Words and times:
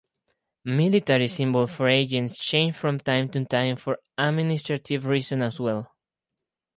Military 0.65 1.27
symbols 1.27 1.69
for 1.71 1.87
agents 1.87 2.43
change 2.43 2.73
from 2.75 2.97
time 2.97 3.29
to 3.29 3.45
time 3.45 3.75
for 3.75 3.99
administrative 4.17 5.05
reasons 5.05 5.43
as 5.43 5.59
well. 5.59 5.91